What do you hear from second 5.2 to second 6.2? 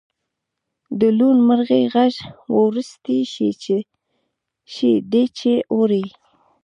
چې اورئ